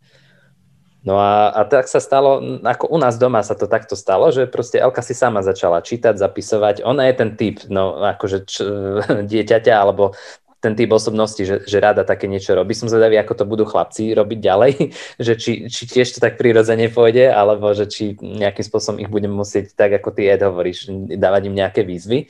[1.00, 4.44] No a, a tak sa stalo, ako u nás doma sa to takto stalo, že
[4.44, 6.84] proste Elka si sama začala čítať, zapisovať.
[6.84, 8.60] Ona je ten typ, no akože č,
[9.32, 10.12] dieťaťa, alebo
[10.60, 12.76] ten typ osobnosti, že, že rada také niečo robí.
[12.76, 14.72] Som zvedavý, ako to budú chlapci robiť ďalej,
[15.26, 19.32] že či, či tiež to tak prirodzene pôjde, alebo že či nejakým spôsobom ich budem
[19.32, 22.28] musieť, tak ako ty Ed hovoríš, dávať im nejaké výzvy.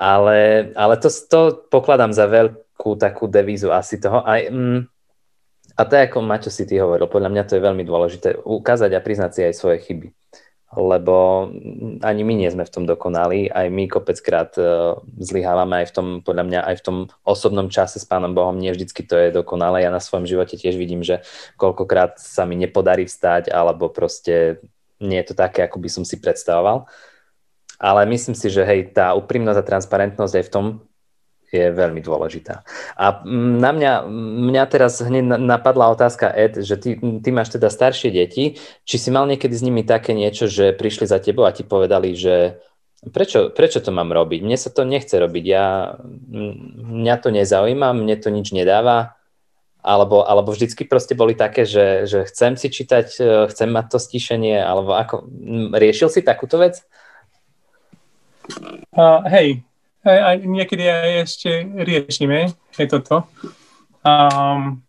[0.00, 4.26] Ale, ale to, to pokladám za veľký takú, takú devízu asi toho.
[4.26, 4.90] Aj, mm,
[5.78, 8.90] a to je ako Maťo si ty hovoril, podľa mňa to je veľmi dôležité, ukázať
[8.94, 10.10] a priznať si aj svoje chyby.
[10.74, 11.46] Lebo
[12.02, 16.06] ani my nie sme v tom dokonali, aj my kopeckrát uh, zlyhávame aj v tom,
[16.18, 19.86] podľa mňa, aj v tom osobnom čase s Pánom Bohom, nie vždycky to je dokonalé.
[19.86, 21.22] Ja na svojom živote tiež vidím, že
[21.62, 24.58] koľkokrát sa mi nepodarí vstať, alebo proste
[24.98, 26.90] nie je to také, ako by som si predstavoval.
[27.78, 30.66] ale myslím si, že hej, tá úprimnosť a transparentnosť aj v tom
[31.52, 32.66] je veľmi dôležitá.
[32.98, 33.22] A
[33.60, 34.06] na mňa,
[34.50, 39.08] mňa teraz hneď napadla otázka, Ed, že ty, ty máš teda staršie deti, či si
[39.12, 42.58] mal niekedy s nimi také niečo, že prišli za tebou a ti povedali, že
[43.12, 44.40] prečo, prečo to mám robiť?
[44.40, 45.98] Mne sa to nechce robiť, ja,
[46.80, 49.18] mňa to nezaujíma, mne to nič nedáva,
[49.84, 53.98] alebo, alebo vždycky proste boli také, že, že chcem si čítať, e, chcem mať to
[54.00, 55.28] stíšenie, alebo ako,
[55.76, 56.80] riešil si takúto vec?
[58.96, 59.64] Uh, hej,
[60.04, 63.24] aj niekedy aj ešte riešime, je toto.
[64.04, 64.84] Um,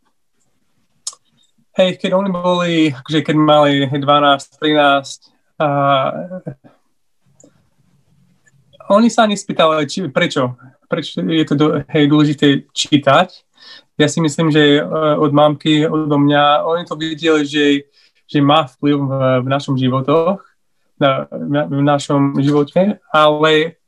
[1.80, 5.32] hej, keď oni boli, akože keď mali 12, 13,
[5.64, 6.12] uh,
[8.92, 13.46] oni sa nespýtali, či, prečo, prečo je to do, hej, dôležité čítať,
[13.96, 14.84] ja si myslím, že eh,
[15.16, 17.88] od mamky, od mňa, oni to videli, že,
[18.28, 20.44] že má vplyv v, v našom životoch,
[21.00, 23.80] na, na, v našom živote, ale,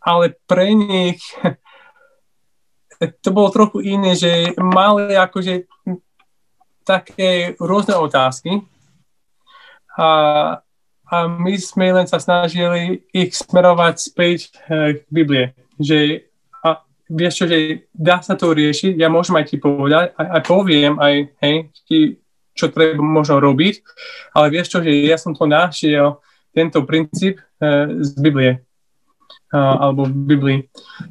[0.00, 1.20] ale pre nich
[3.24, 5.64] to bolo trochu iné, že mali akože
[6.84, 8.64] také rôzne otázky
[9.96, 10.08] a,
[11.06, 16.30] a my sme len sa snažili ich smerovať späť eh, k Biblie, že
[17.10, 17.58] vieš čo, že
[17.90, 21.98] dá sa to riešiť, ja môžem aj ti povedať, aj, aj poviem, aj, hej, ti,
[22.54, 23.82] čo treba možno robiť,
[24.38, 26.22] ale vieš čo, že ja som to našiel,
[26.54, 28.62] tento princíp uh, z Biblie,
[29.54, 30.58] alebo v Biblii.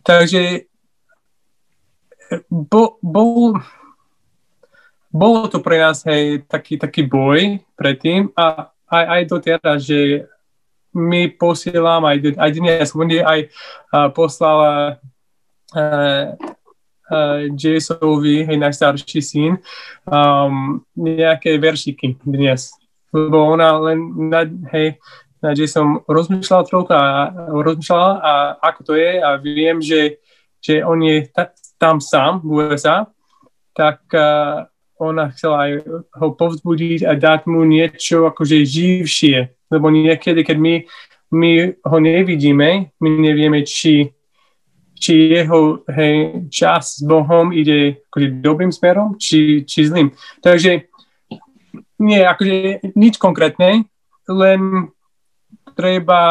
[0.03, 0.69] Takže
[2.49, 3.57] bo, bol,
[5.09, 10.25] bolo to pre nás hej, taký, taký boj predtým a aj, aj teraz, že
[10.93, 12.87] my posielam aj, aj dnes,
[13.21, 13.39] aj
[13.93, 14.97] uh, poslala
[15.77, 16.33] uh,
[17.13, 19.53] uh, Jasovi, hej, najstarší syn,
[20.09, 22.73] um, nejaké veršiky dnes.
[23.13, 24.97] Lebo ona len, na, hej,
[25.39, 30.19] na Jason rozmýšľala trochu a rozmýšľala a ako to je a viem, že,
[30.59, 33.07] že on je ta, tam sám v USA,
[33.71, 34.67] tak uh,
[34.99, 35.71] ona chcela aj
[36.19, 39.37] ho povzbudiť a dať mu niečo akože živšie.
[39.71, 40.75] Lebo niekedy, keď my,
[41.31, 41.51] my
[41.87, 44.11] ho nevidíme, my nevieme, či
[44.99, 50.11] či jeho hej, čas s Bohom ide akože dobrým smerom, či, či zlým.
[50.43, 50.91] Takže
[52.03, 53.87] nie, akože nič konkrétne,
[54.27, 54.91] len
[55.79, 56.21] treba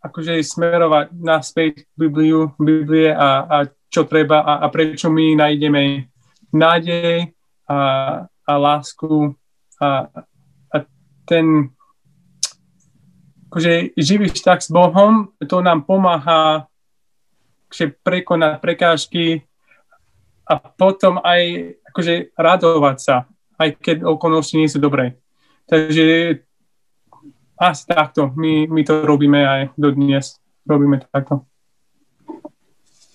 [0.00, 3.56] akože smerovať naspäť Bibliu, Biblie a, a
[3.92, 6.08] čo treba a, a prečo my nájdeme
[6.48, 7.28] nádej
[7.68, 7.78] a,
[8.24, 9.36] a lásku
[9.84, 10.08] a,
[10.72, 10.76] a
[11.28, 11.68] ten
[13.52, 16.64] akože živý vzťah s Bohom, to nám pomáha
[17.74, 19.42] že prekonať prekážky
[20.46, 23.16] a potom aj akože radovať sa,
[23.58, 25.18] aj keď okolnosti nie sú dobré.
[25.66, 26.38] Takže
[27.58, 28.30] asi takto.
[28.34, 30.38] My, my to robíme aj dodnes.
[30.66, 31.46] Robíme takto.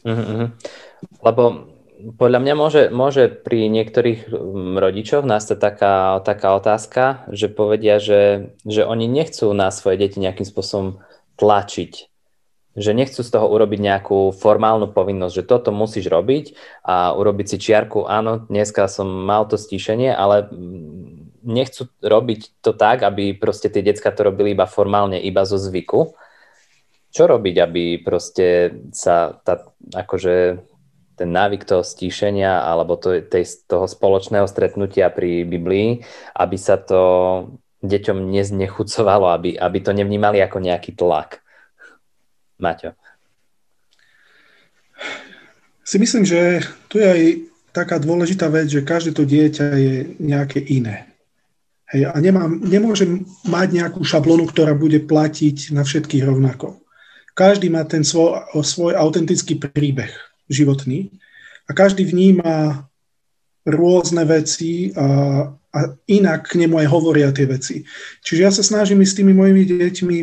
[0.05, 0.45] Mm-hmm.
[1.23, 1.43] Lebo
[2.15, 8.55] podľa mňa môže, môže pri niektorých mm, rodičoch nastať taká, taká otázka, že povedia, že,
[8.63, 11.03] že oni nechcú na svoje deti nejakým spôsobom
[11.35, 12.09] tlačiť
[12.79, 16.55] že nechcú z toho urobiť nejakú formálnu povinnosť, že toto musíš robiť
[16.87, 22.71] a urobiť si čiarku, áno, dneska som mal to stíšenie, ale mm, nechcú robiť to
[22.75, 26.15] tak, aby proste tie decka to robili iba formálne, iba zo zvyku.
[27.09, 30.61] Čo robiť, aby proste sa tá, akože
[31.19, 35.99] ten návyk toho stíšenia alebo to, tej, toho spoločného stretnutia pri Biblii,
[36.39, 37.01] aby sa to
[37.83, 41.43] deťom neznechucovalo, aby, aby to nevnímali ako nejaký tlak.
[42.59, 42.95] Maťo?
[45.83, 47.23] Si myslím, že tu je aj
[47.73, 51.08] taká dôležitá vec, že každé to dieťa je nejaké iné.
[51.89, 56.77] Hej, a nemám, nemôžem mať nejakú šablonu, ktorá bude platiť na všetkých rovnako.
[57.33, 60.13] Každý má ten svoj, svoj autentický príbeh
[60.45, 61.09] životný
[61.65, 62.85] a každý vníma
[63.65, 65.07] rôzne veci a,
[65.49, 67.85] a inak k nemu aj hovoria tie veci.
[68.21, 70.17] Čiže ja sa snažím s tými mojimi deťmi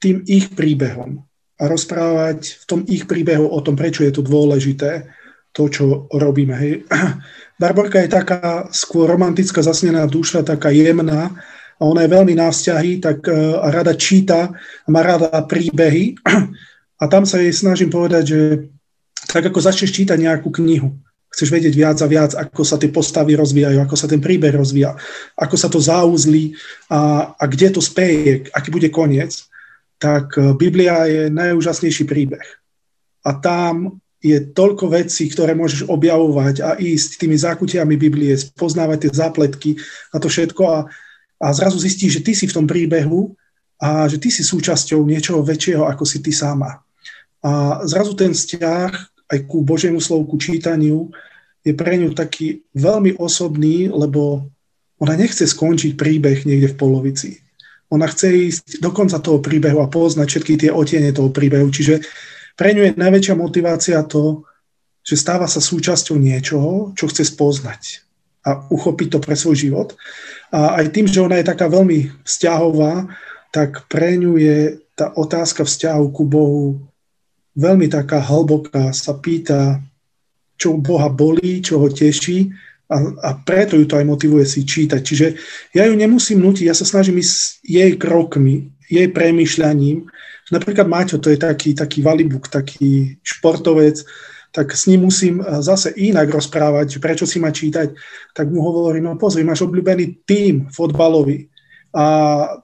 [0.00, 1.24] tým ich príbehom
[1.56, 5.08] a rozprávať v tom ich príbehu o tom, prečo je to dôležité,
[5.54, 6.54] to, čo robíme.
[6.58, 6.72] Hej.
[7.54, 11.30] Barborka je taká skôr romantická, zasnená duša, taká jemná
[11.78, 16.18] a ona je veľmi na vzťahy, tak uh, rada číta a má rada príbehy
[17.02, 18.40] a tam sa jej snažím povedať, že
[19.30, 20.94] tak ako začneš čítať nejakú knihu,
[21.34, 24.94] chceš vedieť viac a viac, ako sa tie postavy rozvíjajú, ako sa ten príbeh rozvíja,
[25.34, 26.54] ako sa to zauzlí
[26.90, 29.46] a, a kde to speje, aký bude koniec,
[29.98, 32.44] tak e, Biblia je najúžasnejší príbeh.
[33.26, 39.10] A tam je toľko vecí, ktoré môžeš objavovať a ísť tými zákutiami Biblie, spoznávať tie
[39.12, 39.70] zápletky
[40.10, 40.78] a to všetko a,
[41.44, 43.36] a zrazu zistíš, že ty si v tom príbehu
[43.76, 46.80] a že ty si súčasťou niečoho väčšieho, ako si ty sama.
[47.44, 48.92] A zrazu ten vzťah
[49.28, 51.12] aj ku Božiemu slovu, ku čítaniu
[51.60, 54.48] je pre ňu taký veľmi osobný, lebo
[55.04, 57.44] ona nechce skončiť príbeh niekde v polovici.
[57.92, 61.68] Ona chce ísť do konca toho príbehu a poznať všetky tie otiene toho príbehu.
[61.68, 62.00] Čiže
[62.54, 64.46] pre ňu je najväčšia motivácia to,
[65.04, 68.06] že stáva sa súčasťou niečoho, čo chce spoznať
[68.44, 69.88] a uchopiť to pre svoj život.
[70.52, 73.08] A aj tým, že ona je taká veľmi vzťahová,
[73.52, 76.78] tak pre ňu je tá otázka vzťahu ku Bohu
[77.54, 79.80] veľmi taká hlboká, sa pýta,
[80.58, 82.50] čo Boha bolí, čo ho teší
[82.90, 85.00] a, a preto ju to aj motivuje si čítať.
[85.00, 85.26] Čiže
[85.74, 90.06] ja ju nemusím nutiť, ja sa snažím ísť jej krokmi, jej premyšľaním.
[90.52, 94.04] Napríklad Maťo, to je taký, taký valibuk, taký športovec,
[94.54, 97.90] tak s ním musím eh, zase inak rozprávať, prečo si ma čítať,
[98.36, 101.48] tak mu hovorím, no pozri, máš obľúbený tým fotbalový
[101.94, 102.04] a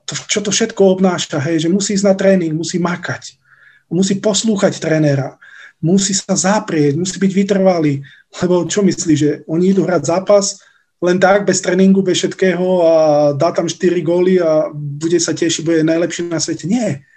[0.03, 3.39] to, čo to všetko obnáša, hej, že musí ísť na tréning, musí makať,
[3.87, 5.39] musí poslúchať trénera,
[5.79, 8.03] musí sa zaprieť, musí byť vytrvalý,
[8.43, 10.59] lebo čo myslí, že oni idú hrať zápas
[11.01, 12.95] len tak, bez tréningu, bez všetkého a
[13.33, 16.69] dá tam 4 góly a bude sa tešiť, bude najlepší na svete.
[16.69, 17.09] Nie.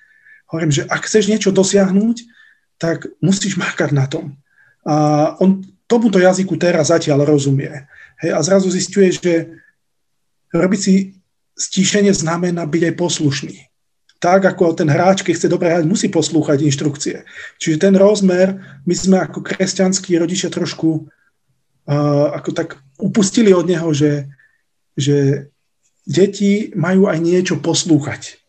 [0.53, 2.29] Hovorím, že ak chceš niečo dosiahnuť,
[2.77, 4.37] tak musíš makať na tom.
[4.85, 7.89] A on tomuto jazyku teraz zatiaľ rozumie.
[8.21, 9.49] Hej, a zrazu zistuje, že
[10.53, 11.17] robiť si
[11.57, 13.57] stíšenie znamená byť aj poslušný.
[14.21, 17.27] Tak ako ten hráč, keď chce dobre hrať, musí poslúchať inštrukcie.
[17.59, 18.55] Čiže ten rozmer,
[18.87, 24.31] my sme ako kresťanskí rodičia trošku uh, ako tak upustili od neho, že,
[24.95, 25.49] že
[26.07, 28.39] deti majú aj niečo poslúchať.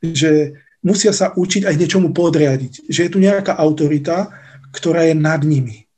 [0.00, 2.86] Že musia sa učiť aj niečomu podriadiť.
[2.86, 4.30] Že je tu nejaká autorita,
[4.70, 5.88] ktorá je nad nimi,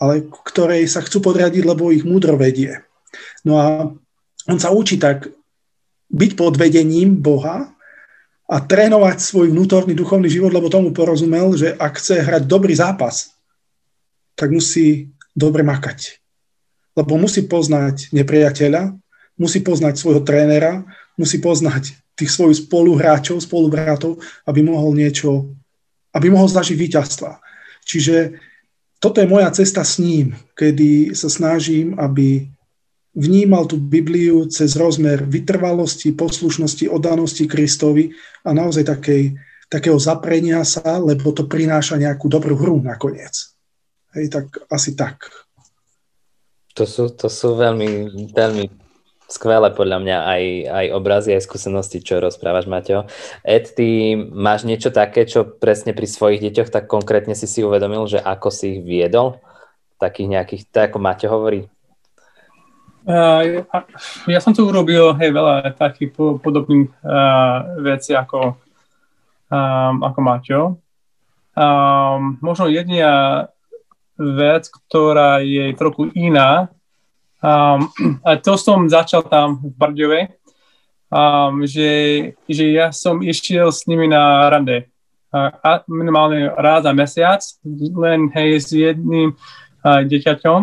[0.00, 2.80] ale ktorej sa chcú podriadiť, lebo ich múdro vedie.
[3.44, 3.66] No a
[4.48, 5.28] on sa učí tak
[6.10, 7.70] byť pod vedením Boha
[8.50, 13.30] a trénovať svoj vnútorný duchovný život, lebo tomu porozumel, že ak chce hrať dobrý zápas,
[14.34, 16.18] tak musí dobre makať.
[16.98, 18.98] Lebo musí poznať nepriateľa,
[19.38, 20.82] musí poznať svojho trénera,
[21.14, 25.56] musí poznať tých svojich spoluhráčov, spolubratov, aby mohol niečo,
[26.12, 27.40] aby mohol zažiť víťazstva.
[27.84, 28.36] Čiže
[29.00, 32.44] toto je moja cesta s ním, kedy sa snažím, aby
[33.16, 38.12] vnímal tú Bibliu cez rozmer vytrvalosti, poslušnosti, oddanosti Kristovi
[38.44, 39.34] a naozaj takej,
[39.72, 43.56] takého zaprenia sa, lebo to prináša nejakú dobrú hru nakoniec.
[44.14, 45.26] Hej, tak asi tak.
[46.78, 48.89] To sú, to sú veľmi, veľmi
[49.30, 53.06] skvelé podľa mňa aj, aj obrazy, aj skúsenosti, čo rozprávaš, Maťo.
[53.46, 58.04] Ed, ty máš niečo také, čo presne pri svojich deťoch tak konkrétne si si uvedomil,
[58.10, 59.38] že ako si ich viedol?
[60.02, 61.70] Takých nejakých, tak ako Maťo hovorí?
[63.00, 63.64] Uh, ja,
[64.28, 68.60] ja som tu urobil hej, veľa takých po, podobných uh, vecí ako,
[69.48, 70.60] um, ako Maťo.
[71.56, 73.48] Um, možno jediná
[74.20, 76.68] vec, ktorá je trochu iná,
[77.40, 77.88] Um,
[78.20, 80.20] a to som začal tam v Bardove,
[81.08, 81.90] um, že,
[82.44, 84.92] že ja som išiel s nimi na rande.
[85.30, 87.40] A, minimálne raz za mesiac,
[87.94, 90.60] len hej s jedným uh, deťaťom.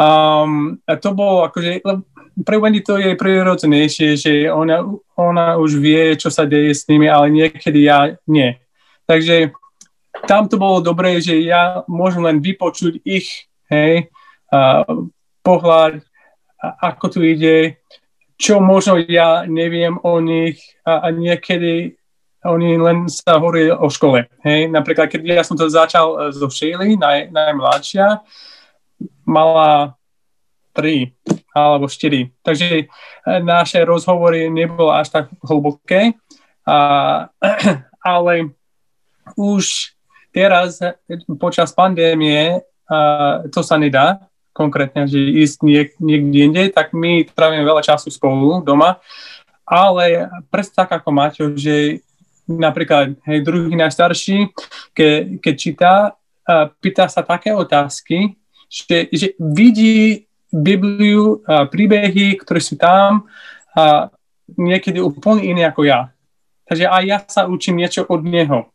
[0.00, 1.78] Um, a to bolo akože,
[2.42, 4.82] pre Wendy to je prirodzenejšie, že ona,
[5.14, 8.58] ona už vie, čo sa deje s nimi, ale niekedy ja nie.
[9.06, 9.54] Takže
[10.26, 14.10] tam to bolo dobré, že ja môžem len vypočuť ich, hej,
[14.50, 14.82] uh,
[15.42, 16.04] pohľad,
[16.60, 17.80] ako tu ide,
[18.40, 22.00] čo možno ja neviem o nich a, a niekedy
[22.40, 24.24] oni len sa hovorí o škole.
[24.40, 24.72] Hej?
[24.72, 28.24] Napríklad, keď ja som to začal uh, so Shaylee, naj, najmladšia,
[29.28, 29.92] mala
[30.72, 31.12] 3
[31.52, 32.32] alebo 4.
[32.40, 36.16] Takže uh, naše rozhovory nebolo až tak hlboké,
[36.64, 37.28] a,
[38.16, 38.56] ale
[39.36, 39.92] už
[40.32, 40.80] teraz
[41.36, 42.56] počas pandémie
[42.88, 48.10] uh, to sa nedá, konkrétne, že ísť niek- niekde inde, tak my trávime veľa času
[48.10, 48.98] spolu doma,
[49.62, 52.02] ale presne tak ako Maťo, že
[52.50, 54.50] napríklad hej, druhý najstarší,
[54.90, 58.34] ke, keď číta, uh, pýta sa také otázky,
[58.66, 63.30] že, že vidí Bibliu, uh, príbehy, ktoré sú tam,
[63.78, 64.10] uh,
[64.58, 66.10] niekedy úplne iné ako ja.
[66.66, 68.66] Takže aj ja sa učím niečo od neho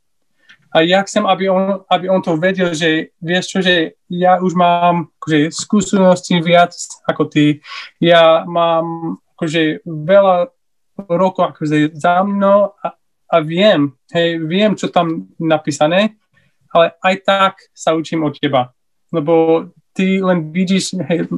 [0.76, 4.60] a ja chcem, aby on, aby on to vedel, že vieš čo, že ja už
[4.60, 6.76] mám akože, skúsenosti viac
[7.08, 7.64] ako ty.
[8.04, 10.52] Ja mám akože, veľa
[11.08, 12.92] rokov akože, za mnou a,
[13.32, 16.20] a viem, hej, viem, čo tam napísané,
[16.76, 18.76] ale aj tak sa učím od teba.
[19.16, 19.64] Lebo
[19.96, 21.32] ty len vidíš hej,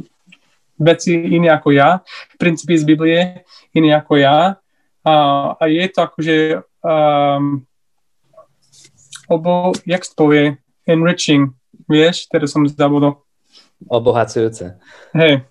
[0.81, 2.01] veci iné ako ja,
[2.41, 3.45] princípy z Biblie
[3.77, 4.57] iné ako ja
[5.05, 5.13] A,
[5.61, 6.37] a je to akože
[6.81, 7.66] um,
[9.27, 10.57] obo, jak to povie,
[10.87, 11.51] enriching,
[11.87, 13.19] vieš, teraz som zabudol.
[13.85, 14.79] Obohacujúce.
[15.13, 15.45] Hej,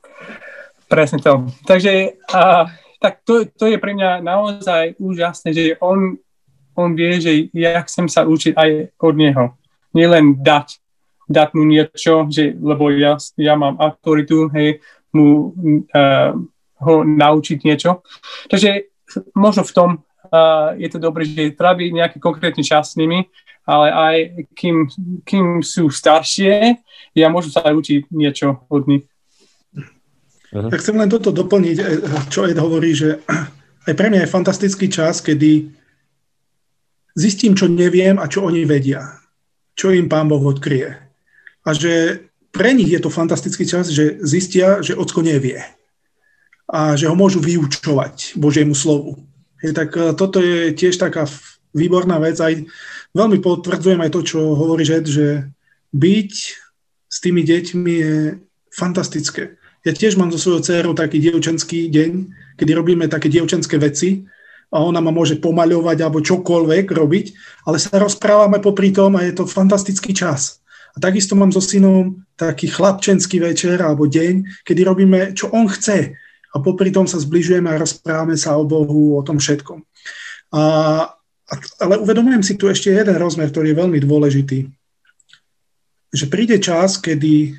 [0.90, 1.46] presne to.
[1.68, 2.66] Takže a,
[2.98, 6.18] tak to, to je pre mňa naozaj úžasné, že on,
[6.74, 9.44] on vie, že ja chcem sa učiť aj od neho.
[9.94, 10.82] Nielen dať,
[11.30, 14.82] dať mu niečo, že, lebo ja, ja mám autoritu, hej,
[15.14, 15.52] mu
[15.92, 16.34] uh,
[16.82, 18.04] ho naučiť niečo.
[18.50, 18.90] Takže
[19.32, 19.90] možno v tom
[20.76, 23.26] je to dobré, že trábi nejaký konkrétny čas s nimi,
[23.66, 24.16] ale aj
[24.54, 24.86] kým,
[25.26, 26.78] kým sú staršie,
[27.18, 29.04] ja môžem sa aj učiť niečo od nich.
[30.54, 30.70] Uh-huh.
[30.70, 31.84] Ja chcem len toto doplniť, e,
[32.30, 33.20] čo Ed hovorí, že
[33.90, 35.74] aj pre mňa je fantastický čas, kedy
[37.18, 39.18] zistím, čo neviem a čo oni vedia.
[39.74, 40.94] Čo im Pán Boh odkrie.
[41.66, 42.24] A že
[42.54, 45.60] pre nich je to fantastický čas, že zistia, že ocko nevie.
[46.70, 49.25] A že ho môžu vyučovať Božiemu slovu.
[49.66, 51.26] Je, tak e, toto je tiež taká
[51.74, 52.38] výborná vec.
[52.38, 52.54] Aj
[53.10, 55.26] veľmi potvrdzujem aj to, čo hovorí Žed, že
[55.90, 56.32] byť
[57.10, 58.14] s tými deťmi je
[58.70, 59.58] fantastické.
[59.82, 62.10] Ja tiež mám so svojou dcerou taký dievčenský deň,
[62.58, 64.26] kedy robíme také dievčenské veci
[64.74, 67.26] a ona ma môže pomaľovať alebo čokoľvek robiť,
[67.70, 70.58] ale sa rozprávame popri tom a je to fantastický čas.
[70.96, 76.18] A takisto mám so synom taký chlapčenský večer alebo deň, kedy robíme, čo on chce.
[76.56, 79.84] A popri tom sa zbližujeme a rozprávame sa o Bohu, o tom všetkom.
[80.56, 80.62] A
[81.78, 84.58] ale uvedomujem si tu ešte jeden rozmer, ktorý je veľmi dôležitý.
[86.10, 87.54] Že príde čas, kedy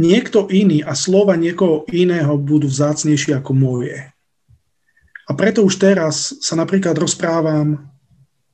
[0.00, 4.10] niekto iný a slova niekoho iného budú vzácnejšie ako moje.
[5.28, 7.78] A preto už teraz sa napríklad rozprávam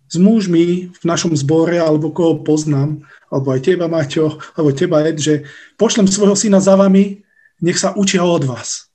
[0.07, 3.01] s mužmi v našom zbore, alebo koho poznám,
[3.33, 5.49] alebo aj teba, Maťo, alebo teba, Ed, že
[5.81, 7.25] pošlem svojho syna za vami,
[7.65, 8.86] nech sa učia od vás.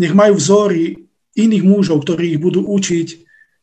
[0.00, 0.96] Nech majú vzory
[1.36, 3.08] iných mužov, ktorí ich budú učiť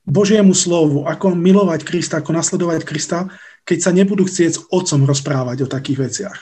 [0.09, 3.29] Božiemu slovu, ako milovať Krista, ako nasledovať Krista,
[3.61, 6.39] keď sa nebudú chcieť s otcom rozprávať o takých veciach.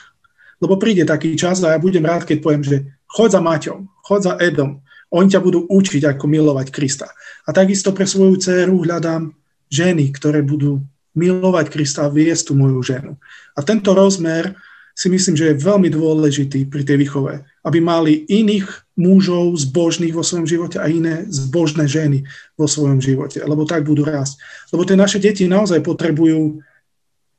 [0.58, 4.24] Lebo príde taký čas a ja budem rád, keď poviem, že chod za Maťom, chod
[4.24, 7.08] za Edom, oni ťa budú učiť, ako milovať Krista.
[7.48, 9.32] A takisto pre svoju dceru hľadám
[9.72, 10.84] ženy, ktoré budú
[11.16, 13.16] milovať Krista a viesť tú moju ženu.
[13.56, 14.52] A tento rozmer
[14.92, 18.66] si myslím, že je veľmi dôležitý pri tej výchove, aby mali iných
[18.98, 22.26] mužov zbožných vo svojom živote a iné zbožné ženy
[22.58, 24.42] vo svojom živote, lebo tak budú rásť.
[24.74, 26.62] Lebo tie naše deti naozaj potrebujú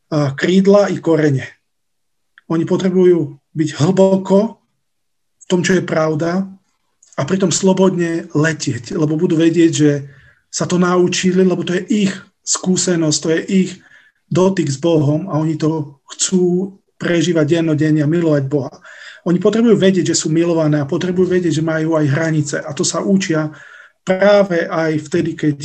[0.09, 1.45] krídla i korene.
[2.49, 4.57] Oni potrebujú byť hlboko
[5.37, 6.49] v tom, čo je pravda
[7.19, 9.91] a pritom slobodne letieť, lebo budú vedieť, že
[10.49, 13.71] sa to naučili, lebo to je ich skúsenosť, to je ich
[14.31, 18.73] dotyk s Bohom a oni to chcú prežívať dennodenne a milovať Boha.
[19.27, 22.55] Oni potrebujú vedieť, že sú milované a potrebujú vedieť, že majú aj hranice.
[22.63, 23.51] A to sa učia
[24.03, 25.57] práve aj vtedy, keď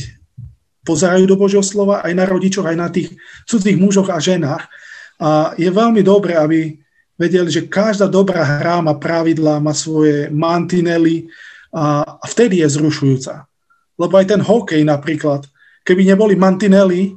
[0.84, 3.14] pozerajú do Božieho slova, aj na rodičoch, aj na tých
[3.48, 4.64] cudzích mužoch a ženách.
[5.22, 6.76] A je veľmi dobré, aby
[7.14, 11.30] vedeli, že každá dobrá hra má pravidlá, má svoje mantinely
[11.70, 13.46] a, vtedy je zrušujúca.
[13.94, 15.46] Lebo aj ten hokej napríklad,
[15.86, 17.14] keby neboli mantinely,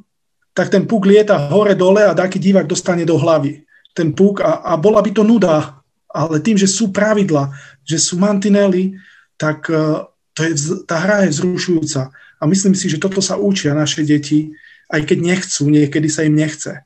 [0.53, 3.67] tak ten puk lieta hore-dole a taký divák dostane do hlavy
[3.97, 5.76] ten puk a, a bola by to nuda,
[6.11, 7.51] ale tým, že sú pravidla,
[7.83, 8.95] že sú mantinely,
[9.35, 10.53] tak uh, to je,
[10.85, 12.13] tá hra je vzrušujúca.
[12.37, 14.53] A myslím si, že toto sa učia naše deti,
[14.93, 16.85] aj keď nechcú, niekedy sa im nechce.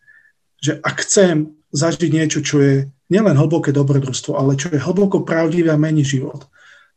[0.63, 1.36] Že ak chcem
[1.76, 2.76] zažiť niečo, čo je
[3.11, 6.47] nielen hlboké dobrodružstvo, ale čo je hlboko pravdivé a mení život,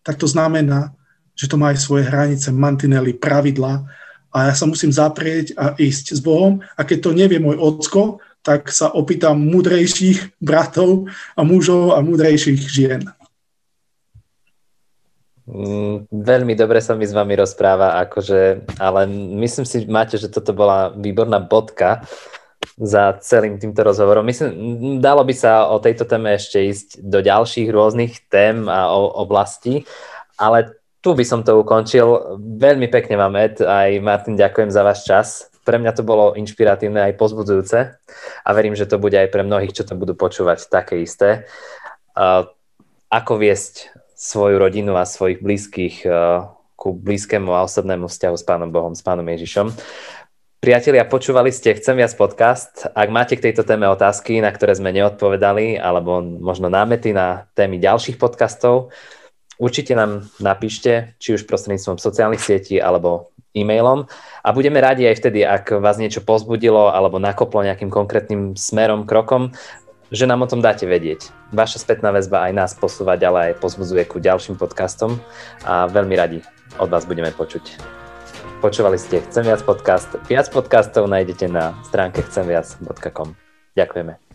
[0.07, 0.95] tak to znamená,
[1.35, 3.83] že to má aj svoje hranice, mantinely, pravidla
[4.31, 8.23] a ja sa musím zaprieť a ísť s Bohom a keď to nevie môj ocko,
[8.45, 13.03] tak sa opýtam múdrejších bratov a mužov a múdrejších žien.
[15.45, 19.05] Mm, veľmi dobre sa mi s vami rozpráva, akože, ale
[19.45, 22.01] myslím si, máte, že toto bola výborná bodka
[22.81, 24.25] za celým týmto rozhovorom.
[24.25, 24.53] Myslím,
[25.05, 29.85] dalo by sa o tejto téme ešte ísť do ďalších rôznych tém a oblastí,
[30.41, 32.41] ale tu by som to ukončil.
[32.41, 35.54] Veľmi pekne vám, Ed, aj Martin, ďakujem za váš čas.
[35.65, 37.79] Pre mňa to bolo inšpiratívne aj pozbudzujúce
[38.45, 41.49] a verím, že to bude aj pre mnohých, čo to budú počúvať, také isté.
[43.09, 46.47] Ako viesť svoju rodinu a svojich blízkych uh,
[46.79, 49.73] ku blízkému a osobnému vzťahu s Pánom Bohom, s Pánom Ježišom.
[50.61, 52.89] Priatelia, počúvali ste Chcem viac podcast.
[52.97, 57.77] Ak máte k tejto téme otázky, na ktoré sme neodpovedali, alebo možno námety na témy
[57.81, 58.89] ďalších podcastov,
[59.59, 64.11] určite nám napíšte, či už prostredníctvom sociálnych sietí alebo e-mailom
[64.43, 69.55] a budeme radi aj vtedy, ak vás niečo pozbudilo alebo nakoplo nejakým konkrétnym smerom, krokom,
[70.11, 71.31] že nám o tom dáte vedieť.
[71.55, 75.17] Vaša spätná väzba aj nás posúva ďalej, aj pozbudzuje ku ďalším podcastom
[75.65, 76.39] a veľmi radi
[76.79, 77.79] od vás budeme počuť.
[78.59, 80.09] Počúvali ste Chcem viac podcast.
[80.25, 83.37] Viac podcastov nájdete na stránke chcemviac.com.
[83.77, 84.34] Ďakujeme.